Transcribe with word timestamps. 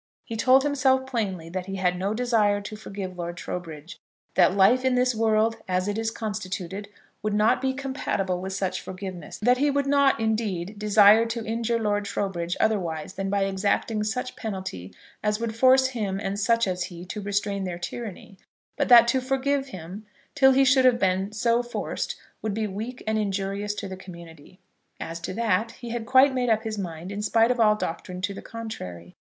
He 0.25 0.35
told 0.35 0.63
himself 0.63 1.05
plainly 1.05 1.47
that 1.49 1.67
he 1.67 1.75
had 1.75 1.95
no 1.95 2.15
desire 2.15 2.59
to 2.59 2.75
forgive 2.75 3.19
Lord 3.19 3.37
Trowbridge, 3.37 3.99
that 4.33 4.57
life 4.57 4.83
in 4.83 4.95
this 4.95 5.13
world, 5.13 5.57
as 5.67 5.87
it 5.87 5.95
is 5.99 6.09
constituted, 6.09 6.89
would 7.21 7.35
not 7.35 7.61
be 7.61 7.71
compatible 7.75 8.41
with 8.41 8.51
such 8.53 8.81
forgiveness, 8.81 9.37
that 9.43 9.59
he 9.59 9.69
would 9.69 9.85
not, 9.85 10.19
indeed, 10.19 10.79
desire 10.79 11.27
to 11.27 11.45
injure 11.45 11.77
Lord 11.79 12.05
Trowbridge 12.05 12.57
otherwise 12.59 13.13
than 13.13 13.29
by 13.29 13.43
exacting 13.45 14.03
such 14.03 14.35
penalty 14.35 14.91
as 15.21 15.39
would 15.39 15.55
force 15.55 15.89
him 15.89 16.19
and 16.19 16.39
such 16.39 16.65
as 16.67 16.85
he 16.85 17.05
to 17.05 17.21
restrain 17.21 17.63
their 17.63 17.77
tyranny; 17.77 18.39
but 18.77 18.89
that 18.89 19.07
to 19.09 19.21
forgive 19.21 19.67
him, 19.67 20.07
till 20.33 20.53
he 20.53 20.65
should 20.65 20.83
have 20.83 20.97
been 20.97 21.31
so 21.31 21.61
forced, 21.61 22.15
would 22.41 22.55
be 22.55 22.65
weak 22.65 23.03
and 23.05 23.19
injurious 23.19 23.75
to 23.75 23.87
the 23.87 23.95
community. 23.97 24.59
As 24.99 25.19
to 25.19 25.33
that, 25.35 25.73
he 25.73 25.91
had 25.91 26.07
quite 26.07 26.33
made 26.33 26.49
up 26.49 26.63
his 26.63 26.79
mind, 26.79 27.11
in 27.11 27.21
spite 27.21 27.51
of 27.51 27.59
all 27.59 27.75
doctrine 27.75 28.21
to 28.23 28.33
the 28.33 28.41
contrary. 28.41 29.13